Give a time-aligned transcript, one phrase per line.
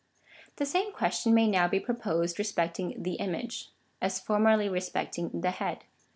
[0.55, 3.69] The same question may now be proposed respecting the image,
[4.01, 5.83] as formerly respecting the head.